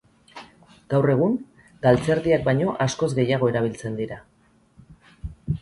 [0.93, 1.35] Gaur egun,
[1.83, 4.19] galtzerdiak baino askoz gehiago erabiltzen dira.